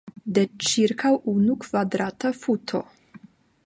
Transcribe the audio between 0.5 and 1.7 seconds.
ĉirkaŭ unu